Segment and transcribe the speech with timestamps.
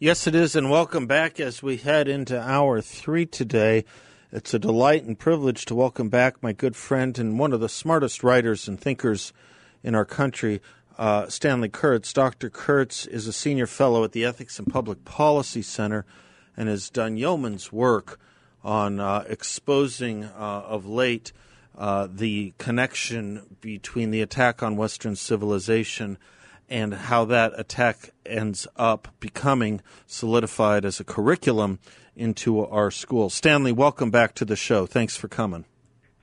[0.00, 3.84] Yes, it is, and welcome back as we head into hour three today.
[4.30, 7.68] It's a delight and privilege to welcome back my good friend and one of the
[7.68, 9.32] smartest writers and thinkers
[9.82, 10.62] in our country,
[10.98, 12.12] uh, Stanley Kurtz.
[12.12, 12.48] Dr.
[12.48, 16.06] Kurtz is a senior fellow at the Ethics and Public Policy Center
[16.56, 18.20] and has done yeoman's work
[18.62, 20.28] on uh, exposing uh,
[20.64, 21.32] of late
[21.76, 26.18] uh, the connection between the attack on Western civilization
[26.68, 31.78] and how that attack ends up becoming solidified as a curriculum
[32.14, 33.34] into our schools.
[33.34, 34.86] Stanley, welcome back to the show.
[34.86, 35.64] Thanks for coming.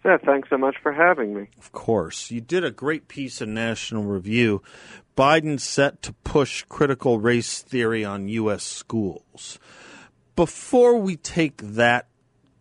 [0.03, 1.47] Seth, thanks so much for having me.
[1.57, 2.29] Of course.
[2.29, 4.61] You did a great piece in National Review.
[5.17, 8.63] Biden set to push critical race theory on U.S.
[8.63, 9.57] schools.
[10.35, 12.07] Before we take that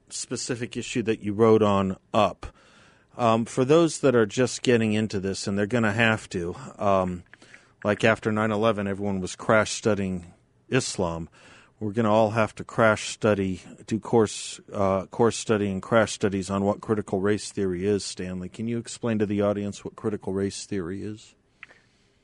[0.09, 2.47] specific issue that you wrote on up,
[3.17, 6.57] um, for those that are just getting into this, and they're going to have to,
[6.79, 7.25] um,
[7.85, 10.33] like after 9/11 everyone was crash studying
[10.69, 11.29] Islam.
[11.79, 16.13] We're going to all have to crash study do course uh, course study and crash
[16.13, 18.49] studies on what critical race theory is Stanley.
[18.49, 21.35] Can you explain to the audience what critical race theory is?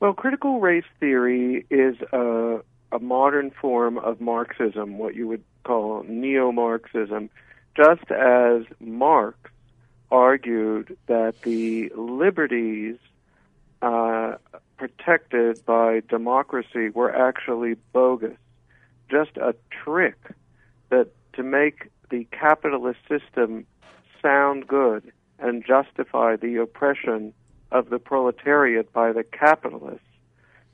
[0.00, 6.04] Well critical race theory is a, a modern form of Marxism what you would call
[6.08, 7.28] neo-Marxism
[7.76, 9.38] just as Marx
[10.10, 12.96] argued that the liberties
[13.82, 14.36] uh,
[14.80, 18.38] protected by democracy were actually bogus,
[19.10, 20.16] just a trick
[20.88, 23.66] that to make the capitalist system
[24.22, 27.34] sound good and justify the oppression
[27.70, 30.00] of the proletariat by the capitalists.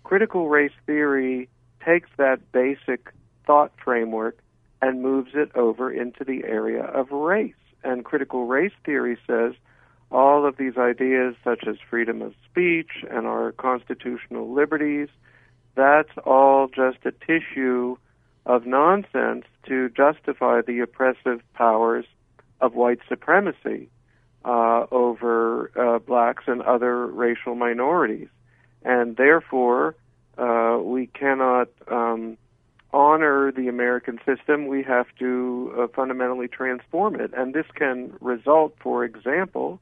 [0.05, 1.49] Critical race theory
[1.85, 3.13] takes that basic
[3.45, 4.39] thought framework
[4.81, 7.55] and moves it over into the area of race.
[7.83, 9.55] And critical race theory says
[10.11, 15.09] all of these ideas, such as freedom of speech and our constitutional liberties,
[15.75, 17.97] that's all just a tissue
[18.47, 22.07] of nonsense to justify the oppressive powers
[22.61, 23.89] of white supremacy
[24.45, 28.29] uh, over uh, blacks and other racial minorities.
[28.85, 29.97] And therefore,
[30.39, 32.39] uh, we cannot um,
[32.93, 34.69] honor the American system.
[34.69, 37.33] We have to uh, fundamentally transform it.
[37.37, 39.81] And this can result, for example,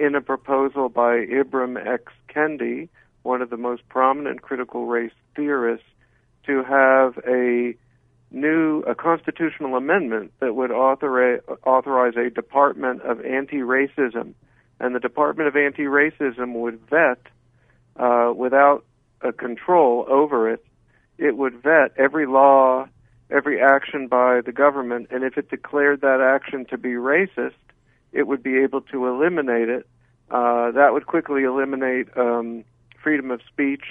[0.00, 2.10] in a proposal by Ibram X.
[2.34, 2.88] Kendi,
[3.22, 5.86] one of the most prominent critical race theorists,
[6.46, 7.74] to have a
[8.30, 14.32] new a constitutional amendment that would authorize, authorize a Department of Anti-Racism,
[14.78, 17.20] and the Department of Anti-Racism would vet
[17.96, 18.86] uh, without
[19.20, 20.64] a control over it.
[21.18, 22.88] It would vet every law,
[23.30, 27.52] every action by the government, and if it declared that action to be racist,
[28.12, 29.86] it would be able to eliminate it.
[30.30, 32.64] Uh, that would quickly eliminate um,
[33.02, 33.84] freedom of speech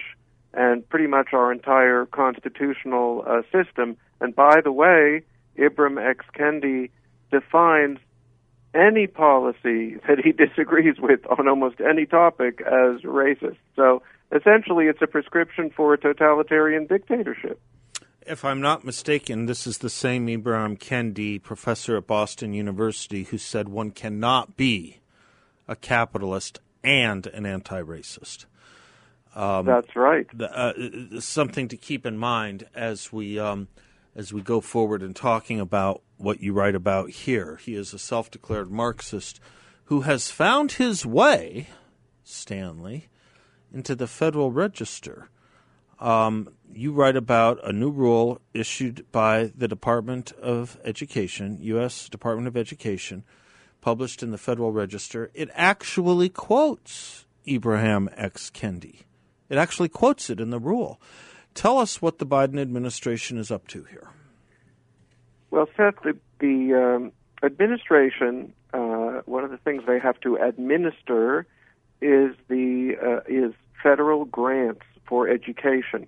[0.54, 3.98] and pretty much our entire constitutional uh, system.
[4.20, 5.24] And by the way,
[5.58, 6.26] Ibram X.
[6.38, 6.90] Kendi
[7.32, 8.00] defines
[8.74, 13.58] any policy that he disagrees with on almost any topic as racist.
[13.76, 14.02] So
[14.36, 17.60] essentially, it's a prescription for a totalitarian dictatorship
[18.26, 23.38] if I'm not mistaken, this is the same Ibrahim Kendi, professor at Boston University, who
[23.38, 25.00] said one cannot be
[25.68, 28.46] a capitalist and an anti-racist.
[29.36, 30.28] Um, That's right.
[30.36, 33.68] The, uh, something to keep in mind as we um,
[34.16, 37.58] as we go forward in talking about what you write about here.
[37.58, 39.40] He is a self-declared Marxist
[39.86, 41.68] who has found his way,
[42.24, 43.08] Stanley,
[43.72, 45.30] into the Federal Register
[46.00, 52.10] um, you write about a new rule issued by the Department of Education, U.S.
[52.10, 53.24] Department of Education,
[53.82, 55.32] published in the Federal Register.
[55.34, 58.52] It actually quotes Ibrahim X.
[58.54, 59.04] Kendi.
[59.50, 61.02] It actually quotes it in the rule.
[61.56, 64.10] Tell us what the Biden administration is up to here.
[65.52, 67.12] Well, Seth, the, the um,
[67.44, 71.48] administration, uh, one of the things they have to administer
[72.02, 76.06] is the uh, is federal grants for education,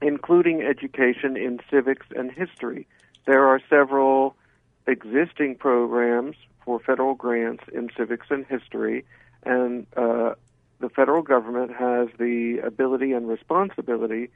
[0.00, 2.86] including education in civics and history.
[3.26, 4.36] There are several
[4.86, 9.04] existing programs for federal grants in civics and history,
[9.42, 10.34] and uh,
[10.78, 14.30] the federal government has the ability and responsibility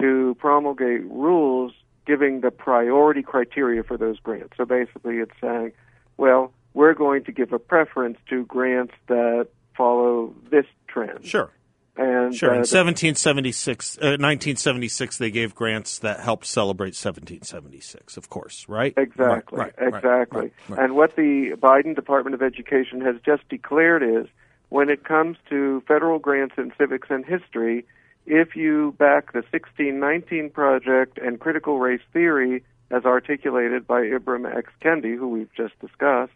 [0.00, 1.72] to promulgate rules
[2.06, 4.56] giving the priority criteria for those grants.
[4.56, 5.72] So basically, it's saying,
[6.16, 11.24] well, we're going to give a preference to grants that follow this trend.
[11.24, 11.50] Sure.
[11.96, 12.50] And Sure.
[12.50, 18.66] uh, In the- 1776, uh, 1976, they gave grants that helped celebrate 1776, of course,
[18.68, 18.92] right?
[18.96, 19.58] Exactly.
[19.58, 20.50] Right, right, exactly.
[20.68, 20.78] right.
[20.80, 24.26] And what the Biden Department of Education has just declared is
[24.70, 27.84] when it comes to federal grants in civics and history,
[28.26, 34.72] if you back the 1619 project and critical race theory as articulated by Ibram X.
[34.82, 36.32] Kendi, who we've just discussed,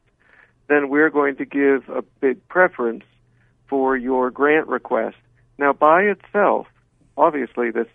[0.69, 3.05] then we're going to give a big preference
[3.69, 5.17] for your grant request.
[5.59, 6.67] Now, by itself,
[7.17, 7.89] obviously this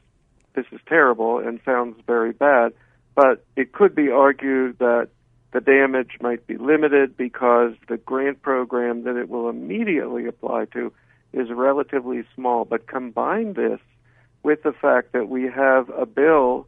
[0.56, 2.74] this is terrible and sounds very bad,
[3.16, 5.10] but it could be argued that
[5.52, 10.92] the damage might be limited because the grant program that it will immediately apply to
[11.32, 12.66] is relatively small.
[12.66, 13.80] But combine this
[14.44, 16.68] with the fact that we have a bill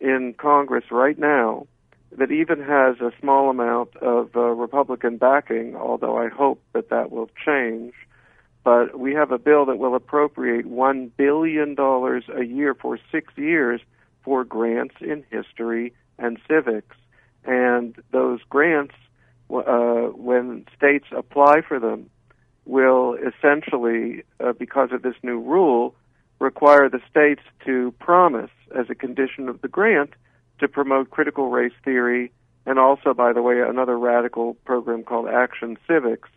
[0.00, 1.66] in Congress right now
[2.16, 7.12] that even has a small amount of uh, Republican backing, although I hope that that
[7.12, 7.94] will change.
[8.62, 13.80] But we have a bill that will appropriate $1 billion a year for six years
[14.22, 16.96] for grants in history and civics.
[17.44, 18.94] And those grants,
[19.50, 22.10] uh, when states apply for them,
[22.66, 25.94] will essentially, uh, because of this new rule,
[26.38, 30.10] require the states to promise, as a condition of the grant,
[30.58, 32.30] to promote critical race theory
[32.66, 36.28] and also, by the way, another radical program called Action Civics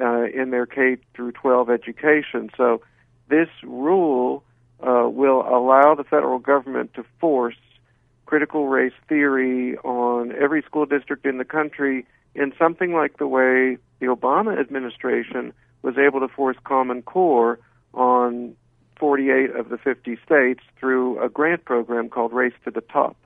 [0.00, 2.50] uh, in their K through 12 education.
[2.56, 2.82] So
[3.28, 4.44] this rule
[4.80, 7.56] uh, will allow the federal government to force
[8.26, 13.76] critical race theory on every school district in the country in something like the way
[14.00, 15.52] the Obama administration
[15.82, 17.58] was able to force Common Core
[17.92, 18.56] on
[18.98, 23.16] 48 of the 50 states through a grant program called Race to the Top.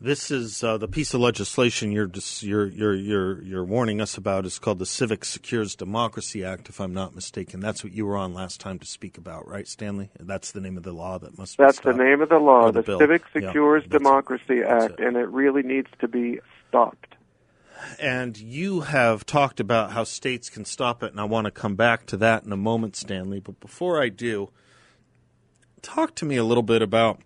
[0.00, 4.16] This is uh, the piece of legislation you're, dis- you're you're you're you're warning us
[4.16, 7.60] about is called the Civics Secures Democracy Act, if I'm not mistaken.
[7.60, 10.10] That's what you were on last time to speak about, right, Stanley?
[10.18, 11.56] That's the name of the law that must.
[11.56, 12.98] That's the name of the law, the the.
[12.98, 13.90] Civic Secures it.
[13.90, 15.06] Democracy That's Act, it.
[15.06, 17.14] and it really needs to be stopped.
[18.00, 21.76] And you have talked about how states can stop it, and I want to come
[21.76, 23.40] back to that in a moment, Stanley.
[23.40, 24.50] But before I do,
[25.82, 27.20] talk to me a little bit about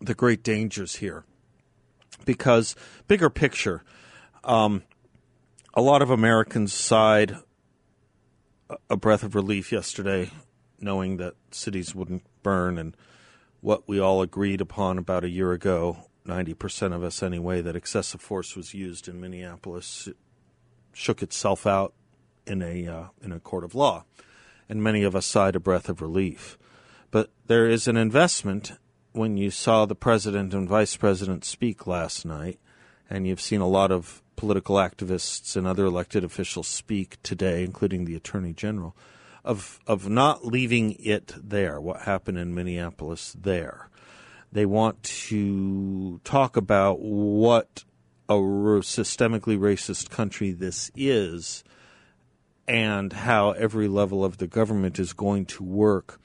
[0.00, 1.24] the great dangers here.
[2.26, 2.76] Because,
[3.08, 3.82] bigger picture,
[4.44, 4.82] um,
[5.72, 7.36] a lot of Americans sighed
[8.90, 10.30] a- breath of relief yesterday,
[10.78, 12.94] knowing that cities wouldn't burn and
[13.60, 18.20] what we all agreed upon about a year ago, 90% of us anyway, that excessive
[18.20, 20.08] force was used in Minneapolis,
[20.92, 21.94] shook itself out
[22.46, 24.04] in a, uh, in a court of law.
[24.68, 26.58] And many of us sighed a breath of relief.
[27.10, 28.72] But there is an investment
[29.16, 32.60] when you saw the president and vice president speak last night,
[33.08, 38.04] and you've seen a lot of political activists and other elected officials speak today, including
[38.04, 38.94] the attorney general,
[39.44, 41.80] of of not leaving it there.
[41.80, 43.88] What happened in Minneapolis there?
[44.52, 47.84] They want to talk about what
[48.28, 51.64] a systemically racist country this is,
[52.68, 56.20] and how every level of the government is going to work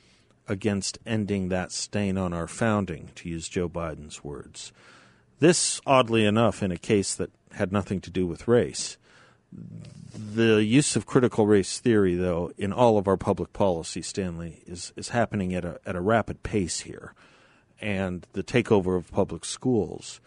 [0.47, 4.71] against ending that stain on our founding, to use Joe Biden's words.
[5.39, 8.97] This, oddly enough, in a case that had nothing to do with race.
[9.53, 14.93] The use of critical race theory, though, in all of our public policy, Stanley, is,
[14.95, 17.13] is happening at a, at a rapid pace here.
[17.79, 20.21] And the takeover of public schools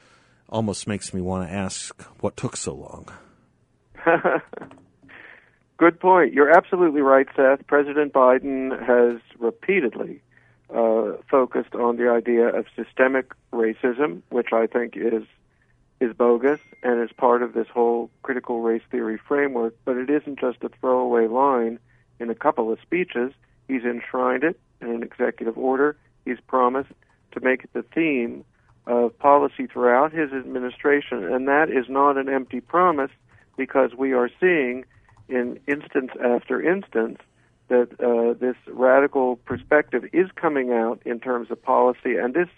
[0.48, 3.08] almost makes me want to ask what took so long.
[5.76, 6.32] Good point.
[6.32, 7.66] You're absolutely right, Seth.
[7.66, 10.20] President Biden has repeatedly
[10.72, 15.24] uh, focused on the idea of systemic racism, which I think is
[16.00, 19.74] is bogus and is part of this whole critical race theory framework.
[19.84, 21.78] But it isn't just a throwaway line
[22.20, 23.32] in a couple of speeches.
[23.68, 25.96] He's enshrined it in an executive order.
[26.24, 26.90] He's promised
[27.32, 28.44] to make it the theme
[28.86, 33.10] of policy throughout his administration, and that is not an empty promise
[33.56, 34.84] because we are seeing
[35.28, 37.18] in instance after instance
[37.68, 42.48] that uh, this radical perspective is coming out in terms of policy, and this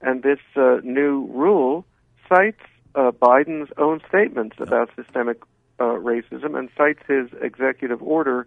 [0.00, 1.84] and this uh, new rule
[2.28, 2.60] cites
[2.94, 5.42] uh, Biden's own statements about systemic
[5.80, 8.46] uh, racism and cites his executive order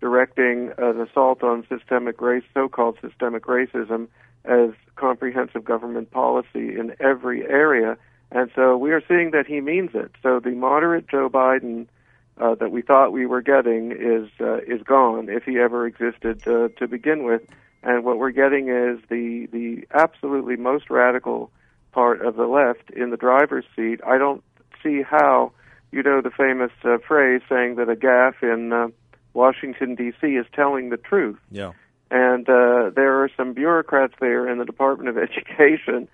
[0.00, 4.06] directing an assault on systemic race, so-called systemic racism,
[4.44, 7.96] as comprehensive government policy in every area.
[8.30, 10.12] And so we are seeing that he means it.
[10.22, 11.88] So the moderate Joe Biden
[12.40, 16.46] uh, that we thought we were getting is uh, is gone if he ever existed
[16.46, 17.42] uh, to begin with.
[17.82, 21.50] And what we're getting is the the absolutely most radical
[21.92, 24.00] part of the left in the driver's seat.
[24.06, 24.42] I don't
[24.82, 25.52] see how
[25.92, 28.88] you know the famous uh, phrase saying that a gaffe in uh,
[29.32, 30.26] Washington D.C.
[30.26, 31.38] is telling the truth.
[31.50, 31.72] Yeah.
[32.10, 36.08] And uh, there are some bureaucrats there in the Department of Education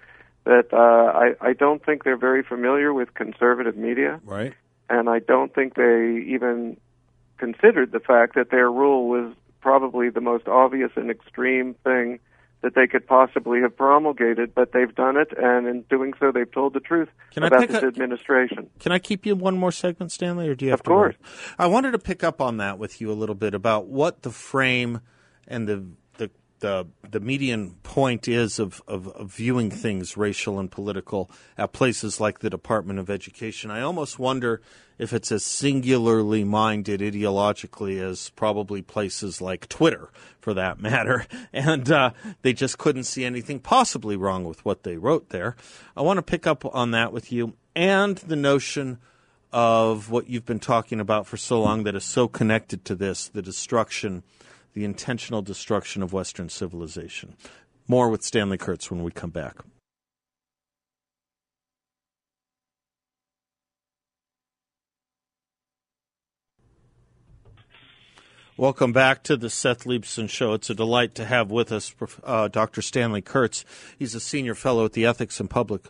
[0.44, 4.54] that uh, I, I don't think they're very familiar with conservative media, Right.
[4.90, 6.76] And I don't think they even
[7.38, 12.18] considered the fact that their rule was probably the most obvious and extreme thing
[12.62, 16.50] that they could possibly have promulgated, but they've done it, and in doing so, they've
[16.50, 18.70] told the truth Can I about this a- administration.
[18.78, 20.90] Can I keep you one more segment, Stanley, or do you have Of to?
[20.90, 20.98] run?
[20.98, 21.14] course.
[21.58, 24.30] I wanted to pick up on that with you a little bit about what the
[24.30, 25.00] frame
[25.46, 25.84] and the
[26.64, 32.20] the the, median point is of, of, of viewing things racial and political at places
[32.20, 33.70] like the Department of Education.
[33.70, 34.62] I almost wonder
[34.96, 40.08] if it's as singularly minded ideologically as probably places like Twitter,
[40.40, 41.26] for that matter.
[41.52, 42.10] And uh,
[42.42, 45.56] they just couldn't see anything possibly wrong with what they wrote there.
[45.96, 48.98] I want to pick up on that with you and the notion
[49.52, 53.28] of what you've been talking about for so long that is so connected to this
[53.28, 54.24] the destruction,
[54.74, 57.36] the intentional destruction of Western civilization.
[57.86, 59.58] More with Stanley Kurtz when we come back.
[68.56, 70.52] Welcome back to the Seth Leibsohn Show.
[70.52, 72.82] It's a delight to have with us uh, Dr.
[72.82, 73.64] Stanley Kurtz.
[73.98, 75.82] He's a senior fellow at the Ethics and Public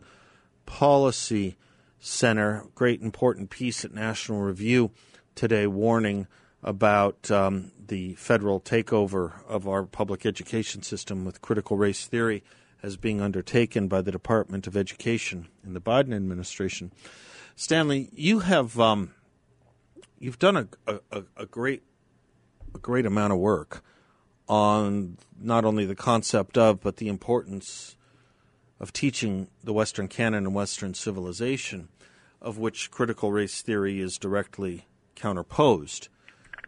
[0.64, 1.56] Policy
[2.00, 2.64] Center.
[2.74, 4.92] Great important piece at National Review
[5.34, 6.26] today warning
[6.64, 12.42] about um, the federal takeover of our public education system with critical race theory
[12.82, 16.90] as being undertaken by the Department of Education in the Biden administration.
[17.54, 19.14] Stanley, you have um,
[20.18, 21.82] you've done a, a, a great
[22.74, 23.84] a great amount of work
[24.48, 27.96] on not only the concept of but the importance
[28.80, 31.88] of teaching the Western canon and Western civilization,
[32.40, 36.08] of which critical race theory is directly counterposed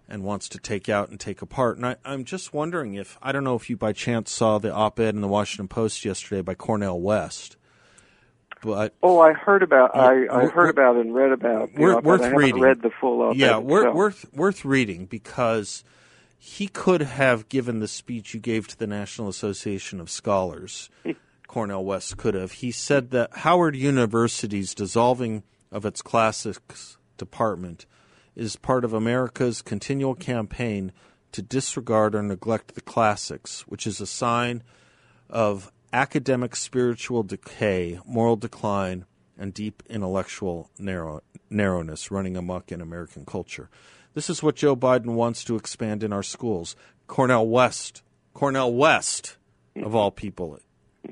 [0.09, 1.77] and wants to take out and take apart.
[1.77, 4.73] And I, I'm just wondering if I don't know if you by chance saw the
[4.73, 7.57] op-ed in the Washington Post yesterday by Cornel West,
[8.63, 9.97] but Oh, I heard about.
[9.97, 11.73] I, I heard about and read about.
[11.75, 12.61] worth I reading.
[12.63, 13.95] read the full op-ed yeah, wor- itself.
[13.97, 15.85] worth worth reading because
[16.39, 20.89] he could have given the speech you gave to the National Association of Scholars.
[21.49, 22.53] Cornel West could have.
[22.53, 27.87] He said that Howard University's dissolving of its classics department
[28.37, 30.93] is part of America's continual campaign
[31.33, 34.63] to disregard or neglect the classics, which is a sign
[35.29, 39.07] of academic spiritual decay, moral decline,
[39.39, 43.69] and deep intellectual narrow, narrowness running amok in American culture.
[44.15, 46.77] This is what Joe Biden wants to expand in our schools.
[47.07, 48.03] Cornel West,
[48.33, 49.37] Cornel West,
[49.77, 50.59] of all people,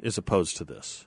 [0.02, 1.06] is opposed to this.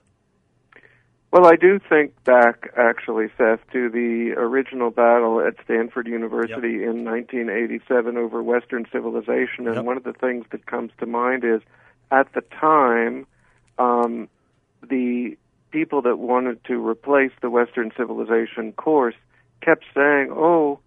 [1.30, 7.04] Well, I do think back, actually, Seth, to the original battle at Stanford University in
[7.04, 9.66] 1987 over Western civilization.
[9.66, 9.84] And Yep.
[9.84, 11.60] one of the things that comes to mind is
[12.10, 13.26] at the time,
[13.78, 14.28] um,
[14.88, 15.36] the
[15.70, 19.14] people that wanted to replace the Western civilization course
[19.60, 20.78] kept saying, oh,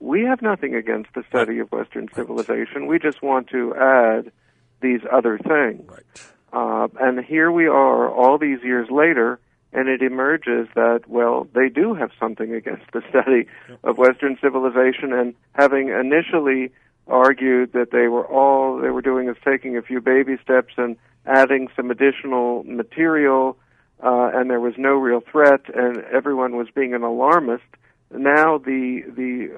[0.00, 2.86] we have nothing against the study of Western civilization.
[2.86, 4.32] We just want to add
[4.80, 5.88] these other things.
[5.88, 6.32] Right.
[6.52, 9.38] Uh, and here we are all these years later,
[9.72, 13.46] and it emerges that, well, they do have something against the study
[13.84, 16.70] of Western civilization, and having initially
[17.08, 20.96] argued that they were all they were doing is taking a few baby steps and
[21.24, 23.56] adding some additional material,
[24.02, 27.64] uh, and there was no real threat, and everyone was being an alarmist.
[28.12, 29.50] Now the the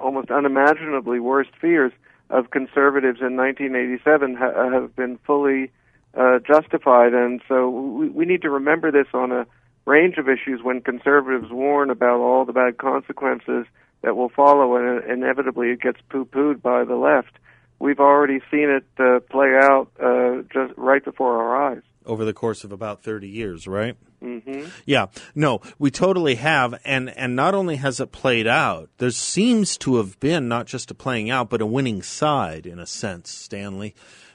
[0.00, 1.92] almost unimaginably worst fears
[2.30, 5.70] of conservatives in 1987 ha- have been fully
[6.16, 9.46] uh, justified, and so we, we need to remember this on a
[9.86, 13.66] range of issues when conservatives warn about all the bad consequences
[14.02, 17.32] that will follow, and inevitably it gets poo-pooed by the left.
[17.78, 21.82] We've already seen it uh, play out uh, just right before our eyes.
[22.06, 23.96] Over the course of about 30 years, right?
[24.20, 29.10] hmm Yeah, no, we totally have, and and not only has it played out, there
[29.10, 32.86] seems to have been not just a playing out, but a winning side in a
[32.86, 33.94] sense, Stanley.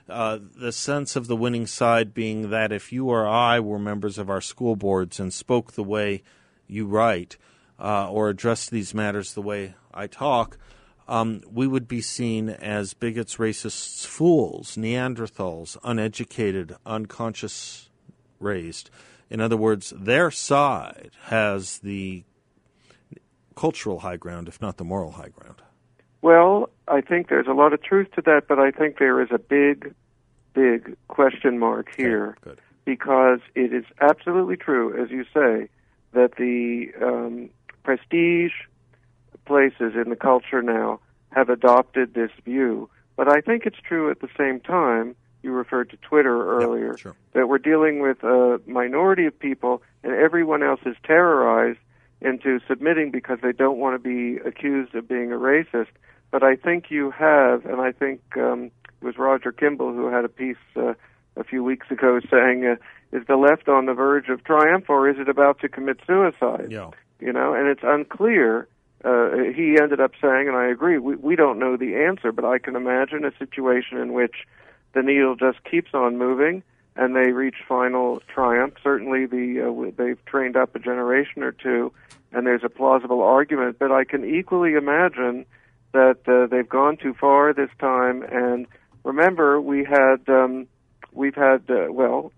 [0.09, 4.17] Uh, the sense of the winning side being that if you or I were members
[4.17, 6.23] of our school boards and spoke the way
[6.67, 7.37] you write,
[7.79, 10.57] uh, or addressed these matters the way I talk,
[11.07, 17.89] um, we would be seen as bigots, racists, fools, Neanderthals, uneducated, unconscious
[18.39, 18.89] raised.
[19.29, 22.23] In other words, their side has the
[23.55, 25.61] cultural high ground, if not the moral high ground.
[26.21, 29.29] Well, I think there's a lot of truth to that, but I think there is
[29.31, 29.93] a big,
[30.53, 32.59] big question mark here Good.
[32.85, 35.69] because it is absolutely true, as you say,
[36.13, 37.49] that the um,
[37.83, 38.53] prestige
[39.45, 40.99] places in the culture now
[41.31, 42.89] have adopted this view.
[43.15, 45.15] But I think it's true at the same time.
[45.43, 47.15] You referred to Twitter earlier sure.
[47.33, 51.79] that we're dealing with a minority of people, and everyone else is terrorized
[52.21, 55.87] into submitting because they don't want to be accused of being a racist.
[56.31, 58.71] But I think you have, and I think um,
[59.01, 60.93] it was Roger Kimball who had a piece uh,
[61.35, 62.75] a few weeks ago saying, uh,
[63.17, 66.67] "Is the left on the verge of triumph, or is it about to commit suicide?"
[66.69, 66.91] Yeah.
[67.19, 68.67] You know, and it's unclear.
[69.03, 72.43] Uh, he ended up saying, and I agree, we, we don't know the answer, but
[72.43, 74.45] I can imagine a situation in which
[74.93, 76.63] the needle just keeps on moving
[76.99, 78.73] and they reach final triumph.
[78.83, 81.93] Certainly, the uh, they've trained up a generation or two,
[82.33, 83.79] and there's a plausible argument.
[83.79, 85.45] But I can equally imagine
[85.91, 88.23] that uh, they've gone too far this time.
[88.23, 88.67] And
[89.03, 90.67] remember, we had um,
[91.11, 92.31] we've had uh, well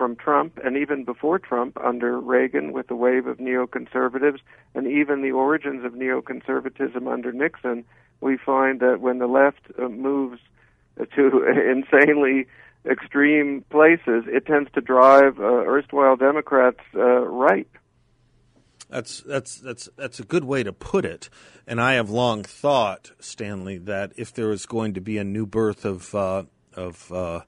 [0.00, 4.38] from Trump and even before Trump under Reagan with the wave of neoconservatives
[4.74, 7.84] and even the origins of neoconservatism under Nixon,
[8.22, 10.40] we find that when the left uh, moves
[11.14, 12.46] to insanely
[12.90, 17.68] extreme places, it tends to drive uh, erstwhile Democrats uh, right.
[18.90, 21.30] That's that's that's that's a good way to put it.
[21.66, 25.46] And I have long thought, Stanley, that if there is going to be a new
[25.46, 26.42] birth of uh,
[26.74, 27.40] of uh,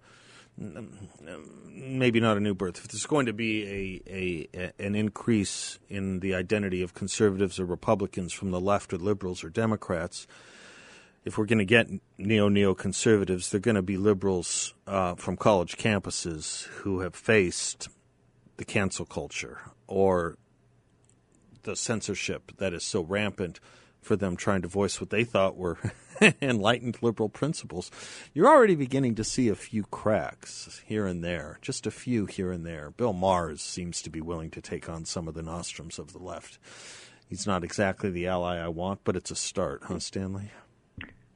[0.56, 6.20] maybe not a new birth, if there's going to be a, a an increase in
[6.20, 10.28] the identity of conservatives or Republicans from the left or liberals or Democrats,
[11.24, 15.76] if we're going to get neo neoconservatives, they're going to be liberals uh, from college
[15.76, 17.88] campuses who have faced
[18.58, 19.58] the cancel culture
[19.88, 20.36] or
[21.62, 23.60] the censorship that is so rampant
[24.00, 25.78] for them trying to voice what they thought were
[26.42, 27.90] enlightened liberal principles.
[28.34, 32.50] You're already beginning to see a few cracks here and there, just a few here
[32.50, 32.90] and there.
[32.90, 36.18] Bill Maher seems to be willing to take on some of the nostrums of the
[36.18, 36.58] left.
[37.28, 40.50] He's not exactly the ally I want, but it's a start, huh, Stanley?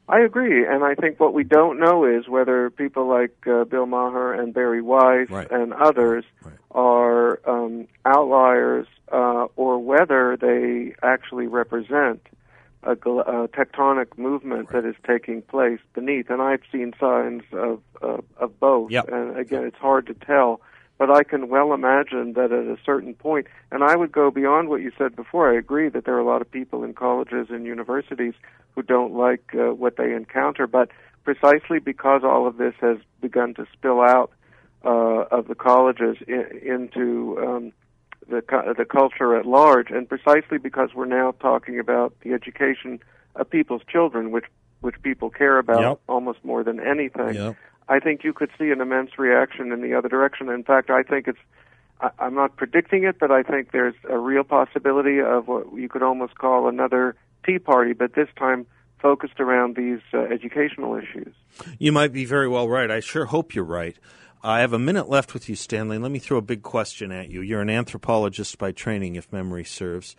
[0.09, 3.87] I agree, and I think what we don't know is whether people like uh, Bill
[3.87, 5.51] Maher and Bari Weiss Right.
[5.51, 6.55] and others Right.
[6.71, 12.21] are um, outliers uh, or whether they actually represent
[12.85, 16.31] a, gl- a tectonic movement that is taking place beneath.
[16.31, 18.93] And I've seen signs of of, of both.
[18.93, 19.09] Yep.
[19.09, 20.61] And again, it's hard to tell.
[20.99, 24.69] But I can well imagine that at a certain point, and I would go beyond
[24.71, 25.53] what you said before.
[25.53, 28.33] I agree that there are a lot of people in colleges and universities
[28.75, 30.91] who don't like uh, what they encounter, but
[31.25, 34.31] precisely because all of this has begun to spill out
[34.85, 37.73] uh, of the colleges I- into um,
[38.29, 38.41] the
[38.77, 43.01] the culture at large, and precisely because we're now talking about the education
[43.35, 44.47] of people's children, which
[44.81, 46.01] which people care about Yep.
[46.09, 47.35] almost more than anything.
[47.35, 47.57] Yep.
[47.89, 50.49] I think you could see an immense reaction in the other direction.
[50.49, 51.39] In fact, I think it's.
[52.01, 55.89] I, I'm not predicting it, but I think there's a real possibility of what you
[55.89, 58.67] could almost call another Tea Party, but this time
[59.01, 61.35] focused around these uh, educational issues.
[61.79, 62.91] You might be very well right.
[62.91, 63.97] I sure hope you're right.
[64.43, 65.99] I have a minute left with you, Stanley.
[65.99, 67.41] Let me throw a big question at you.
[67.41, 70.17] You're an anthropologist by training, if memory serves.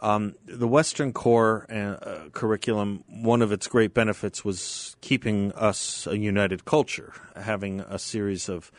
[0.00, 6.18] Um, the Western core uh, curriculum, one of its great benefits was keeping us a
[6.18, 8.70] united culture, having a series of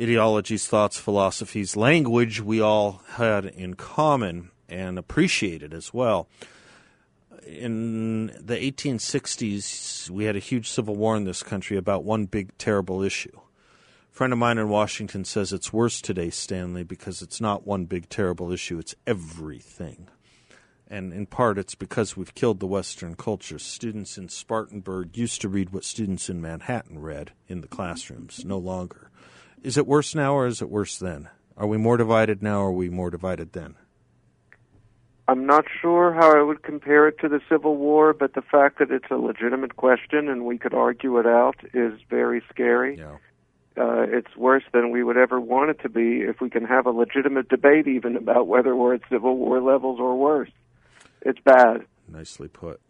[0.00, 6.28] ideologies, thoughts, philosophies, language we all had in common and appreciated as well
[7.46, 12.56] in the 1860s, we had a huge civil war in this country about one big,
[12.58, 13.36] terrible issue.
[13.36, 17.86] A friend of mine in Washington says it's worse today, Stanley, because it's not one
[17.86, 20.08] big, terrible issue, it's everything.
[20.92, 23.60] And in part, it's because we've killed the Western culture.
[23.60, 28.58] Students in Spartanburg used to read what students in Manhattan read in the classrooms, no
[28.58, 29.08] longer.
[29.62, 31.28] Is it worse now or is it worse then?
[31.56, 33.76] Are we more divided now or are we more divided then?
[35.28, 38.80] I'm not sure how I would compare it to the Civil War, but the fact
[38.80, 42.98] that it's a legitimate question and we could argue it out is very scary.
[42.98, 43.18] Yeah.
[43.76, 46.84] Uh, it's worse than we would ever want it to be if we can have
[46.84, 50.50] a legitimate debate even about whether we're at Civil War levels or worse.
[51.22, 51.86] It's bad.
[52.08, 52.80] Nicely put.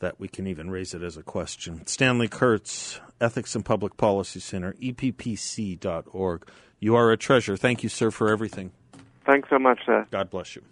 [0.00, 1.84] That we can even raise it as a question.
[1.86, 6.48] Stanley Kurtz, Ethics and Public Policy Center, eppc.org.
[6.78, 7.56] You are a treasure.
[7.56, 8.70] Thank you, sir, for everything.
[9.26, 10.10] Thanks so much, Seth.
[10.10, 10.62] God bless you.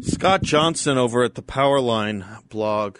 [0.00, 2.98] Scott Johnson over at the Powerline blog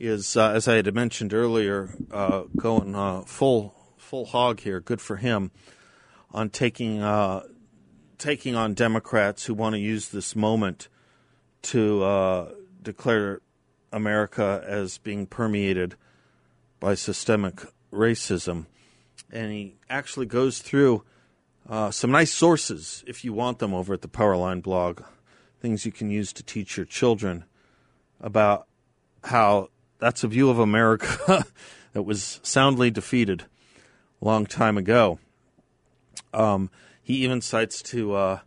[0.00, 4.80] is, uh, as I had mentioned earlier, uh, going uh, full full hog here.
[4.80, 5.52] Good for him
[6.32, 7.42] on taking uh,
[8.18, 10.88] taking on Democrats who want to use this moment
[11.62, 13.42] to uh, declare
[13.92, 15.94] America as being permeated
[16.80, 18.66] by systemic racism.
[19.30, 21.04] And he actually goes through
[21.68, 25.02] uh, some nice sources, if you want them, over at the Powerline blog,
[25.60, 27.44] things you can use to teach your children
[28.20, 28.66] about
[29.24, 29.68] how
[30.00, 31.44] that's a view of America
[31.92, 33.44] that was soundly defeated
[34.20, 35.18] a long time ago.
[36.32, 36.70] Um,
[37.02, 38.38] he even cites to uh,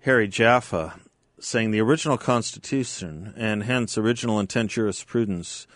[0.00, 0.94] Harry Jaffa
[1.38, 5.66] saying the original Constitution and hence original intent jurisprudence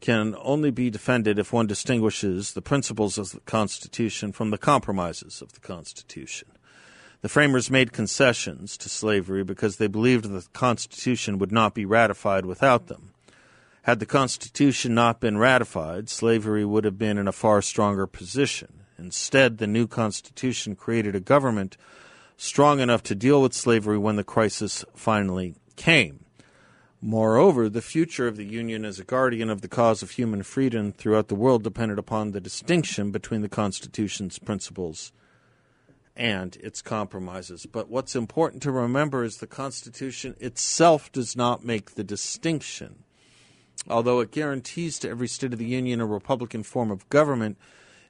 [0.00, 5.42] can only be defended if one distinguishes the principles of the Constitution from the compromises
[5.42, 6.48] of the Constitution.
[7.20, 11.84] The framers made concessions to slavery because they believed that the Constitution would not be
[11.84, 13.07] ratified without them.
[13.88, 18.84] Had the Constitution not been ratified, slavery would have been in a far stronger position.
[18.98, 21.78] Instead, the new Constitution created a government
[22.36, 26.26] strong enough to deal with slavery when the crisis finally came.
[27.00, 30.92] Moreover, the future of the Union as a guardian of the cause of human freedom
[30.92, 35.12] throughout the world depended upon the distinction between the Constitution's principles
[36.14, 37.64] and its compromises.
[37.64, 43.04] But what's important to remember is the Constitution itself does not make the distinction.
[43.88, 47.56] Although it guarantees to every state of the Union a Republican form of government,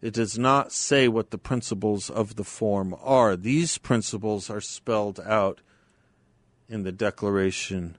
[0.01, 3.37] it does not say what the principles of the form are.
[3.37, 5.61] These principles are spelled out
[6.69, 7.97] in the Declaration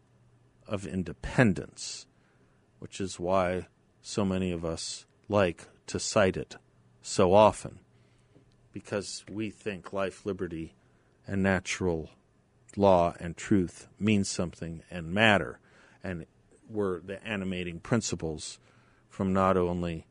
[0.68, 2.06] of independence,
[2.80, 3.68] which is why
[4.02, 6.56] so many of us like to cite it
[7.02, 7.80] so often,
[8.72, 10.76] because we think life, liberty,
[11.26, 12.10] and natural
[12.78, 15.60] law and truth mean something and matter,
[16.04, 16.26] and
[16.70, 18.60] were the animating principles
[19.10, 20.06] from not only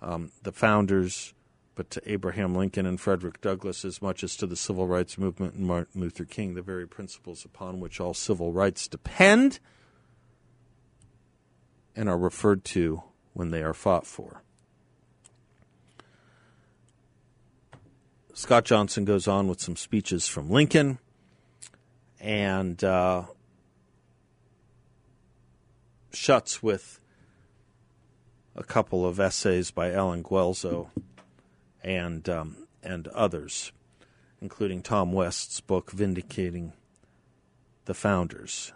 [0.00, 1.34] um, the founders,
[1.74, 5.54] but to Abraham Lincoln and Frederick Douglass, as much as to the civil rights movement
[5.54, 9.60] and Martin Luther King, the very principles upon which all civil rights depend
[11.94, 14.42] and are referred to when they are fought for.
[18.34, 20.98] Scott Johnson goes on with some speeches from Lincoln
[22.20, 23.24] and uh,
[26.12, 27.00] shuts with
[28.54, 30.88] a couple of essays by Allen Guelzo
[31.82, 33.72] and um, and others,
[34.40, 36.72] including Tom West's book "Vindicating
[37.84, 38.72] the Founders."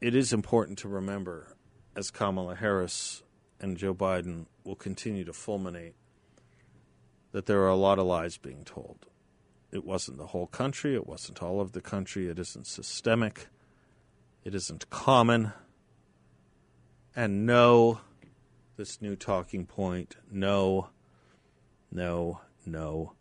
[0.00, 1.56] it is important to remember
[1.96, 3.22] as Kamala Harris
[3.60, 5.94] and Joe Biden will continue to fulminate
[7.32, 9.06] that there are a lot of lies being told.
[9.72, 13.48] It wasn't the whole country, it wasn't all of the country, it isn't systemic,
[14.44, 15.52] it isn't common.
[17.14, 18.00] And no,
[18.76, 20.88] this new talking point, no,
[21.90, 23.12] no, no.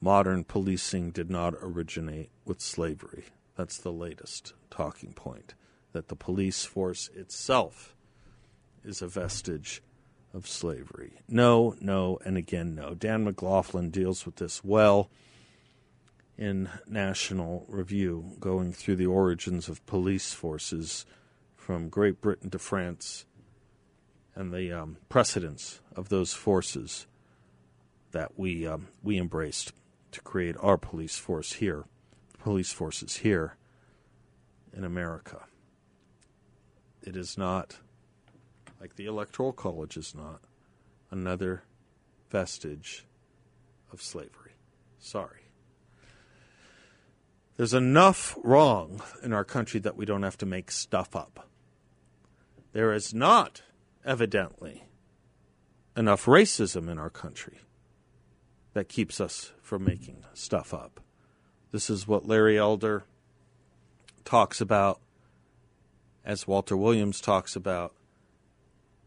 [0.00, 3.24] Modern policing did not originate with slavery.
[3.56, 5.54] That's the latest talking point
[5.92, 7.94] that the police force itself
[8.84, 9.80] is a vestige
[10.34, 11.20] of slavery.
[11.28, 12.94] No, no, and again, no.
[12.94, 15.08] Dan McLaughlin deals with this well
[16.36, 21.06] in National Review, going through the origins of police forces
[21.54, 23.24] from Great Britain to France
[24.34, 27.06] and the um, precedents of those forces
[28.10, 29.72] that we um, we embraced
[30.12, 31.84] to create our police force here,
[32.38, 33.56] police forces here
[34.76, 35.44] in America.
[37.02, 37.78] It is not,
[38.80, 40.40] like the Electoral College is not,
[41.10, 41.64] another
[42.30, 43.04] vestige
[43.92, 44.52] of slavery.
[44.98, 45.43] Sorry.
[47.56, 51.48] There's enough wrong in our country that we don't have to make stuff up.
[52.72, 53.62] There is not,
[54.04, 54.84] evidently,
[55.96, 57.60] enough racism in our country
[58.72, 61.00] that keeps us from making stuff up.
[61.70, 63.04] This is what Larry Elder
[64.24, 65.00] talks about
[66.24, 67.94] as Walter Williams talks about,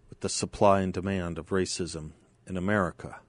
[0.10, 2.12] with the supply and demand of racism
[2.46, 3.20] in America.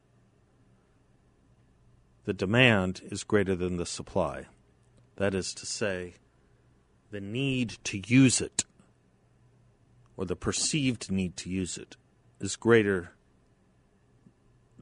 [2.24, 4.46] The demand is greater than the supply.
[5.18, 6.14] That is to say,
[7.10, 8.64] the need to use it,
[10.16, 11.96] or the perceived need to use it,
[12.40, 13.10] is greater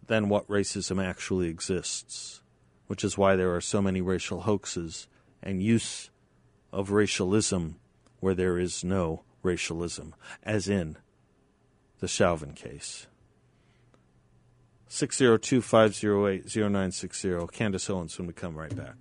[0.07, 2.43] than what racism actually exists,
[2.87, 5.09] which is why there are so many racial hoaxes
[5.43, 6.11] and use
[6.71, 7.77] of racialism
[8.21, 10.99] where there is no racialism, as in
[12.01, 13.07] the Chauvin case.
[14.89, 17.47] 602 508 0960.
[17.53, 18.97] Candace Owens when we come right back.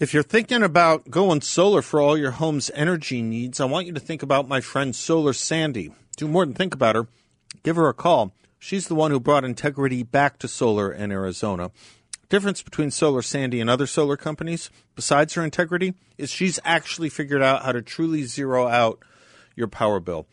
[0.00, 3.92] If you're thinking about going solar for all your home's energy needs, I want you
[3.94, 5.92] to think about my friend Solar Sandy.
[6.16, 7.08] Do more than think about her.
[7.64, 8.32] Give her a call.
[8.60, 11.72] She's the one who brought integrity back to solar in Arizona.
[12.28, 17.42] Difference between Solar Sandy and other solar companies, besides her integrity, is she's actually figured
[17.42, 19.00] out how to truly zero out
[19.56, 20.28] your power bill.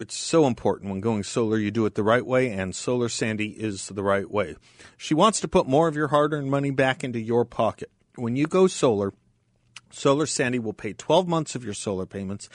[0.00, 3.48] It's so important when going solar, you do it the right way, and Solar Sandy
[3.48, 4.56] is the right way.
[4.96, 8.36] She wants to put more of your hard earned money back into your pocket when
[8.36, 9.12] you go solar,
[9.90, 12.48] Solar Sandy will pay 12 months of your solar payments,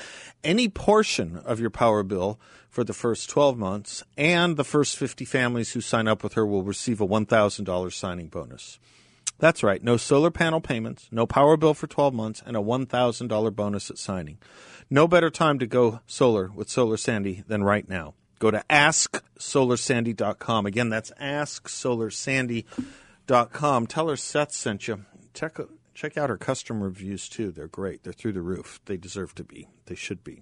[0.43, 2.39] any portion of your power bill
[2.69, 6.45] for the first 12 months, and the first 50 families who sign up with her
[6.45, 8.79] will receive a $1,000 signing bonus.
[9.39, 13.55] That's right, no solar panel payments, no power bill for 12 months, and a $1,000
[13.55, 14.39] bonus at signing.
[14.89, 18.15] No better time to go solar with Solar Sandy than right now.
[18.39, 20.65] Go to asksolarsandy.com.
[20.65, 23.87] Again, that's asksolarsandy.com.
[23.87, 25.05] Tell her Seth sent you
[25.37, 25.57] check
[25.93, 27.51] check out our customer reviews too.
[27.51, 28.03] They're great.
[28.03, 28.81] They're through the roof.
[28.85, 29.67] They deserve to be.
[29.85, 30.41] They should be.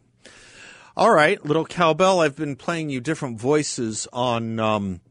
[0.97, 2.21] All right, little cowbell.
[2.21, 5.01] I've been playing you different voices on um,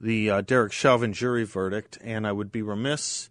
[0.00, 3.28] the uh, Derek Chauvin jury verdict, and I would be remiss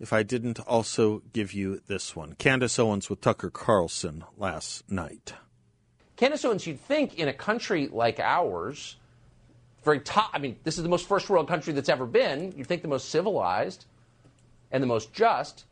[0.00, 2.32] if I didn't also give you this one.
[2.32, 5.34] Candace Owens with Tucker Carlson last night.
[6.16, 8.96] Candace Owens, you'd think in a country like ours,
[9.84, 10.30] very top.
[10.34, 12.52] I mean, this is the most first world country that's ever been.
[12.56, 13.86] You'd think the most civilized
[14.70, 15.64] and the most just,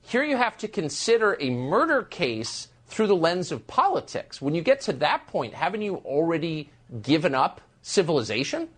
[0.00, 4.42] here you have to consider a murder case through the lens of politics.
[4.42, 8.68] When you get to that point, haven't you already given up civilization?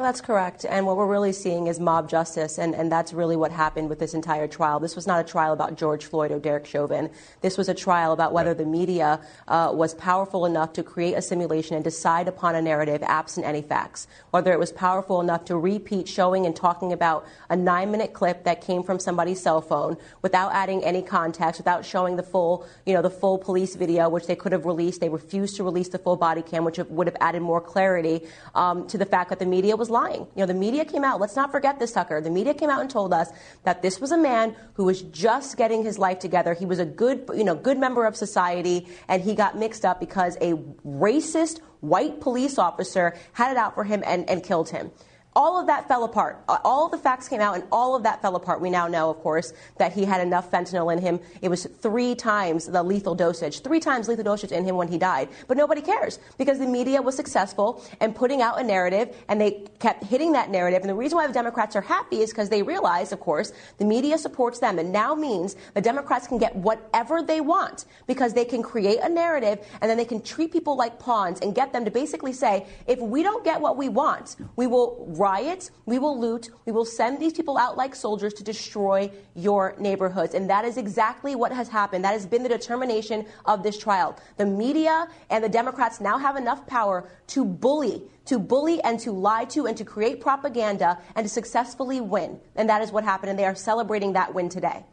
[0.00, 0.64] Well, that's correct.
[0.64, 3.98] And what we're really seeing is mob justice, and, and that's really what happened with
[3.98, 4.80] this entire trial.
[4.80, 7.10] This was not a trial about George Floyd or Derek Chauvin.
[7.42, 11.20] This was a trial about whether the media uh, was powerful enough to create a
[11.20, 14.08] simulation and decide upon a narrative absent any facts.
[14.30, 18.44] Whether it was powerful enough to repeat showing and talking about a nine minute clip
[18.44, 22.94] that came from somebody's cell phone without adding any context, without showing the full, you
[22.94, 25.02] know, the full police video, which they could have released.
[25.02, 28.22] They refused to release the full body cam, which would have added more clarity
[28.54, 30.20] um, to the fact that the media was lying.
[30.34, 32.20] You know, the media came out, let's not forget this, Tucker.
[32.20, 33.28] The media came out and told us
[33.64, 36.54] that this was a man who was just getting his life together.
[36.54, 40.00] He was a good, you know, good member of society, and he got mixed up
[40.00, 40.54] because a
[40.86, 44.90] racist white police officer had it out for him and, and killed him
[45.36, 46.42] all of that fell apart.
[46.48, 48.60] All the facts came out, and all of that fell apart.
[48.60, 51.20] We now know, of course, that he had enough fentanyl in him.
[51.40, 54.98] It was three times the lethal dosage, three times lethal dosage in him when he
[54.98, 55.28] died.
[55.46, 59.68] But nobody cares because the media was successful in putting out a narrative, and they
[59.78, 60.80] kept hitting that narrative.
[60.80, 63.84] And the reason why the Democrats are happy is because they realize, of course, the
[63.84, 64.78] media supports them.
[64.78, 69.08] and now means the Democrats can get whatever they want because they can create a
[69.08, 72.66] narrative, and then they can treat people like pawns and get them to basically say,
[72.86, 76.86] if we don't get what we want, we will riot, we will loot, we will
[76.86, 80.34] send these people out like soldiers to destroy your neighborhoods.
[80.34, 82.04] And that is exactly what has happened.
[82.04, 84.18] That has been the determination of this trial.
[84.38, 89.12] The media and the Democrats now have enough power to bully, to bully and to
[89.12, 92.40] lie to and to create propaganda and to successfully win.
[92.56, 93.30] And that is what happened.
[93.30, 94.84] And they are celebrating that win today.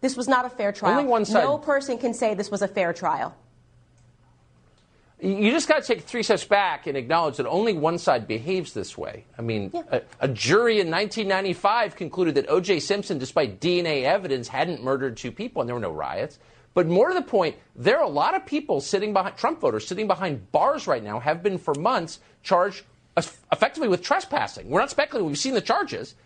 [0.00, 0.98] This was not a fair trial.
[0.98, 1.44] Only one side.
[1.44, 3.34] No person can say this was a fair trial.
[5.24, 8.74] You just got to take three steps back and acknowledge that only one side behaves
[8.74, 9.24] this way.
[9.38, 9.82] I mean, yeah.
[9.90, 12.80] a, a, jury in 1995 concluded that O.J.
[12.80, 16.38] Simpson, despite DNA evidence, hadn't murdered two people and there were no riots.
[16.74, 19.86] But more to the point, there are a lot of people sitting behind Trump voters
[19.86, 22.82] sitting behind bars right now, have been for months, charged
[23.16, 24.68] effectively with trespassing.
[24.68, 25.26] We're not speculating.
[25.26, 26.16] We've seen the charges.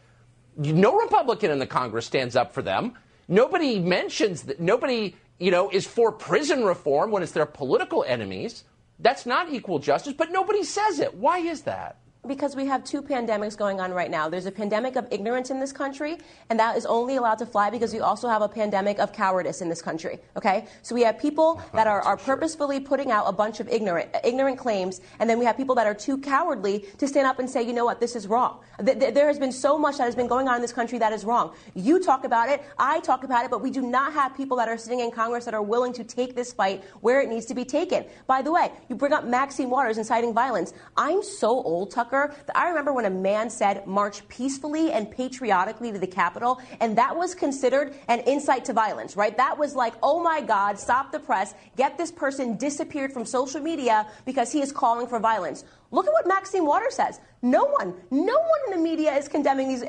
[0.56, 2.94] No Republican in the Congress stands up for them.
[3.28, 4.58] Nobody mentions that.
[4.58, 8.64] Nobody, you know, is for prison reform when it's their political enemies.
[8.98, 11.14] That's not equal justice, but nobody says it.
[11.14, 11.98] Why is that?
[12.28, 14.28] Because we have two pandemics going on right now.
[14.28, 16.18] There's a pandemic of ignorance in this country,
[16.50, 19.60] and that is only allowed to fly because we also have a pandemic of cowardice
[19.60, 20.18] in this country.
[20.36, 20.66] Okay?
[20.82, 24.58] So we have people that are, are purposefully putting out a bunch of ignorant, ignorant
[24.58, 27.62] claims, and then we have people that are too cowardly to stand up and say,
[27.62, 28.60] you know what, this is wrong.
[28.78, 31.24] There has been so much that has been going on in this country that is
[31.24, 31.54] wrong.
[31.74, 34.68] You talk about it, I talk about it, but we do not have people that
[34.68, 37.54] are sitting in Congress that are willing to take this fight where it needs to
[37.54, 38.04] be taken.
[38.26, 40.74] By the way, you bring up Maxine Waters inciting violence.
[40.96, 45.92] I'm so old, Tucker Tucker, I remember when a man said, march peacefully and patriotically
[45.92, 49.36] to the Capitol, and that was considered an incite to violence, right?
[49.36, 53.60] That was like, oh my God, stop the press, get this person disappeared from social
[53.60, 55.64] media because he is calling for violence.
[55.90, 57.20] Look at what Maxine Waters says.
[57.40, 59.82] No one, no one in the media is condemning these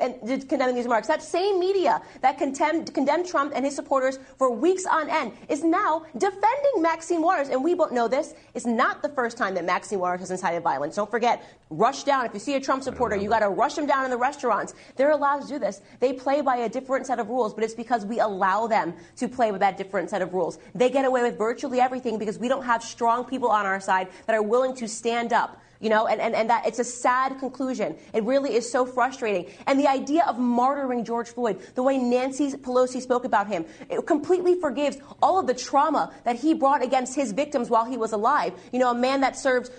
[0.44, 1.08] condemning these remarks.
[1.08, 5.64] That same media that condemned, condemned Trump and his supporters for weeks on end is
[5.64, 7.48] now defending Maxine Waters.
[7.48, 10.62] And we both know this is not the first time that Maxine Waters has incited
[10.62, 10.94] violence.
[10.94, 12.24] Don't forget, rush down.
[12.24, 14.74] If you see a Trump supporter, you got to rush them down in the restaurants.
[14.94, 15.82] They're allowed to do this.
[15.98, 19.28] They play by a different set of rules, but it's because we allow them to
[19.28, 20.58] play with that different set of rules.
[20.74, 24.08] They get away with virtually everything because we don't have strong people on our side
[24.26, 27.38] that are willing to stand up you know, and, and, and that it's a sad
[27.38, 27.96] conclusion.
[28.12, 29.46] It really is so frustrating.
[29.66, 34.06] And the idea of martyring George Floyd, the way Nancy Pelosi spoke about him, it
[34.06, 38.12] completely forgives all of the trauma that he brought against his victims while he was
[38.12, 38.52] alive.
[38.72, 39.70] You know, a man that served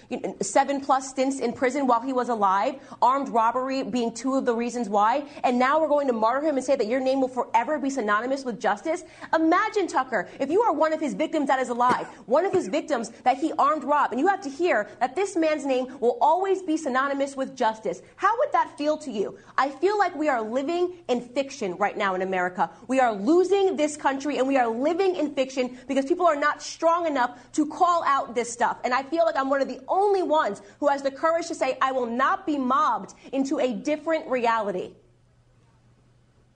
[0.42, 4.56] seven plus stints in prison while he was alive, armed robbery being two of the
[4.56, 7.28] reasons why, and now we're going to martyr him and say that your name will
[7.28, 9.04] forever be synonymous with justice.
[9.36, 12.68] Imagine, Tucker, if you are one of his victims that is alive, one of his
[12.68, 16.18] victims that he armed robbed, and you have to hear that this man's name will
[16.22, 18.02] always be synonymous with justice.
[18.16, 19.38] How would that feel to you?
[19.58, 22.70] I feel like we are living in fiction right now in America.
[22.88, 26.62] We are losing this country and we are living in fiction because people are not
[26.62, 28.78] strong enough to call out this stuff.
[28.84, 31.56] And I feel like I'm one of the only ones who has the courage to
[31.56, 34.94] say, I will not be mobbed into a different reality.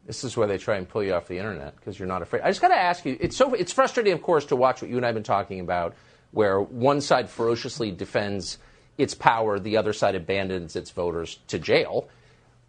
[0.05, 2.43] This is where they try and pull you off the internet because you're not afraid.
[2.43, 3.17] I just got to ask you.
[3.19, 5.59] It's so it's frustrating, of course, to watch what you and I have been talking
[5.59, 5.95] about,
[6.31, 8.59] where one side ferociously defends
[8.97, 12.07] its power, the other side abandons its voters to jail.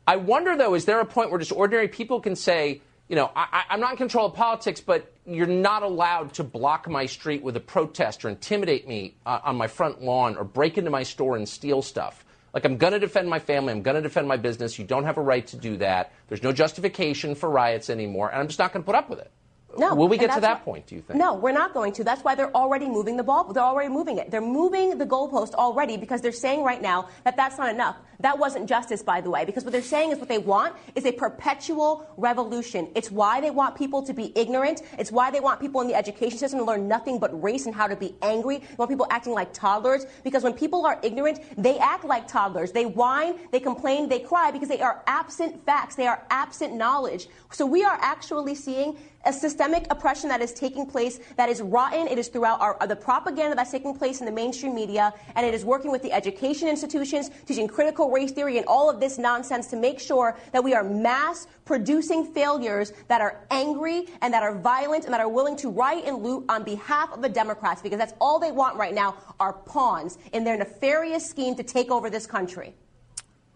[0.06, 3.30] I wonder, though, is there a point where just ordinary people can say, you know,
[3.36, 7.42] I, am not in control of politics, but you're not allowed to block my street
[7.42, 11.02] with a protest or intimidate me uh, on my front lawn or break into my
[11.02, 12.24] store and steal stuff.
[12.52, 13.72] Like, I'm going to defend my family.
[13.72, 14.78] I'm going to defend my business.
[14.78, 16.12] You don't have a right to do that.
[16.28, 19.18] There's no justification for riots anymore, and I'm just not going to put up with
[19.18, 19.30] it.
[19.78, 19.94] No.
[19.94, 21.18] Will we get to that point, do you think?
[21.18, 22.04] No, we're not going to.
[22.04, 23.52] That's why they're already moving the ball.
[23.52, 24.30] They're already moving it.
[24.30, 27.96] They're moving the goalpost already because they're saying right now that that's not enough.
[28.20, 31.04] That wasn't justice, by the way, because what they're saying is what they want is
[31.04, 32.88] a perpetual revolution.
[32.94, 34.82] It's why they want people to be ignorant.
[34.98, 37.74] It's why they want people in the education system to learn nothing but race and
[37.74, 38.58] how to be angry.
[38.58, 42.72] They want people acting like toddlers because when people are ignorant, they act like toddlers.
[42.72, 45.96] They whine, they complain, they cry because they are absent facts.
[45.96, 47.28] They are absent knowledge.
[47.50, 49.32] So we are actually seeing a
[49.66, 52.06] systemic oppression that is taking place that is rotten.
[52.06, 55.44] It is throughout our, uh, the propaganda that's taking place in the mainstream media, and
[55.44, 59.18] it is working with the education institutions, teaching critical race theory and all of this
[59.18, 64.44] nonsense to make sure that we are mass producing failures that are angry and that
[64.44, 67.82] are violent and that are willing to riot and loot on behalf of the Democrats
[67.82, 71.90] because that's all they want right now are pawns in their nefarious scheme to take
[71.90, 72.72] over this country.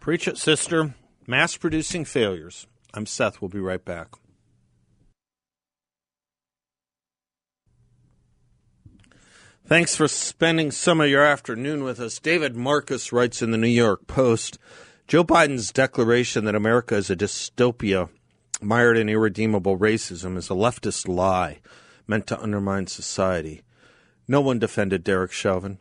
[0.01, 0.93] Preach it, sister.
[1.29, 2.67] Mass producing failures.
[2.95, 3.41] I'm Seth.
[3.41, 4.09] We'll be right back.
[9.71, 12.19] Thanks for spending some of your afternoon with us.
[12.19, 14.59] David Marcus writes in the New York Post
[15.07, 18.09] Joe Biden's declaration that America is a dystopia
[18.61, 21.61] mired in irredeemable racism is a leftist lie
[22.09, 23.63] meant to undermine society.
[24.27, 25.79] No one defended Derek Chauvin.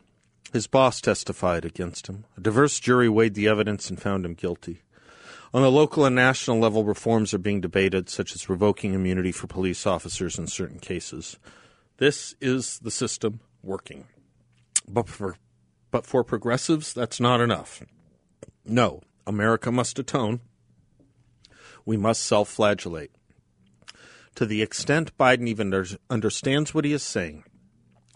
[0.52, 2.26] His boss testified against him.
[2.36, 4.82] A diverse jury weighed the evidence and found him guilty.
[5.52, 9.48] On the local and national level, reforms are being debated, such as revoking immunity for
[9.48, 11.40] police officers in certain cases.
[11.96, 14.06] This is the system working.
[14.88, 15.36] But for,
[15.90, 17.82] but for progressives, that's not enough.
[18.64, 20.40] No, America must atone.
[21.84, 23.12] We must self flagellate.
[24.36, 25.74] To the extent Biden even
[26.08, 27.44] understands what he is saying,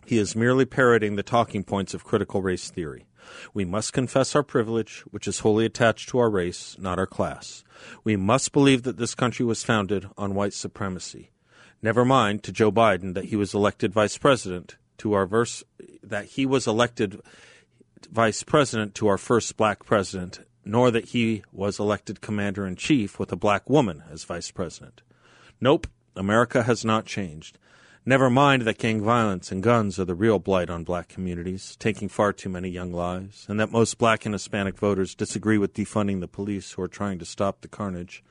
[0.06, 3.06] he is merely parroting the talking points of critical race theory.
[3.54, 7.64] We must confess our privilege, which is wholly attached to our race, not our class.
[8.04, 11.30] We must believe that this country was founded on white supremacy.
[11.82, 15.62] Never mind to Joe Biden that he was elected vice president to our verse
[16.02, 17.20] that he was elected
[18.10, 23.18] vice president to our first black president, nor that he was elected commander in chief
[23.18, 25.02] with a black woman as vice president.
[25.60, 27.58] Nope, America has not changed.
[28.06, 32.10] Never mind that gang violence and guns are the real blight on black communities, taking
[32.10, 36.20] far too many young lives, and that most black and Hispanic voters disagree with defunding
[36.20, 38.22] the police who are trying to stop the carnage.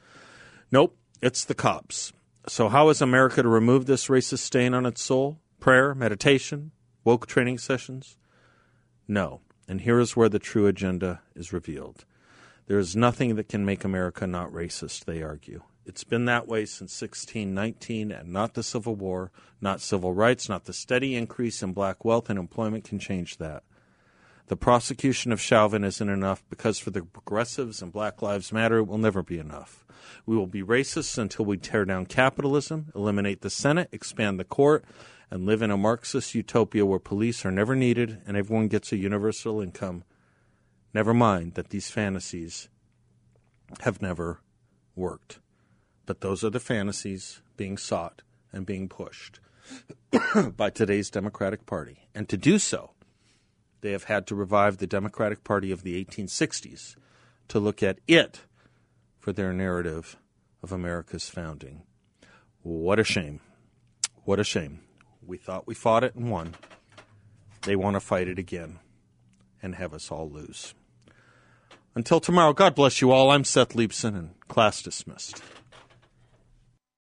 [0.71, 2.13] Nope, it's the cops.
[2.47, 5.39] So, how is America to remove this racist stain on its soul?
[5.63, 6.71] Prayer, meditation,
[7.05, 8.17] woke training sessions?
[9.07, 9.39] No.
[9.65, 12.03] And here is where the true agenda is revealed.
[12.67, 15.61] There is nothing that can make America not racist, they argue.
[15.85, 20.65] It's been that way since 1619, and not the Civil War, not civil rights, not
[20.65, 23.63] the steady increase in black wealth and employment can change that.
[24.47, 28.87] The prosecution of Chauvin isn't enough because for the progressives and Black Lives Matter, it
[28.87, 29.85] will never be enough.
[30.25, 34.83] We will be racist until we tear down capitalism, eliminate the Senate, expand the court,
[35.33, 38.97] and live in a Marxist utopia where police are never needed and everyone gets a
[38.97, 40.03] universal income.
[40.93, 42.69] Never mind that these fantasies
[43.79, 44.41] have never
[44.95, 45.39] worked.
[46.05, 48.21] But those are the fantasies being sought
[48.51, 49.39] and being pushed
[50.55, 52.07] by today's Democratic Party.
[52.13, 52.91] And to do so,
[53.81, 56.95] they have had to revive the Democratic Party of the 1860s
[57.47, 58.41] to look at it
[59.17, 60.15] for their narrative
[60.61, 61.81] of America's founding.
[62.61, 63.39] What a shame.
[64.25, 64.82] What a shame.
[65.25, 66.55] We thought we fought it and won.
[67.63, 68.79] They want to fight it again
[69.61, 70.73] and have us all lose.
[71.95, 73.31] Until tomorrow, God bless you all.
[73.31, 75.41] I'm Seth Leibsohn, and class dismissed.